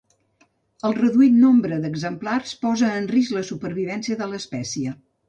[0.87, 4.97] El seu reduït nombre d'exemplars posa en risc la supervivència de l'espècie.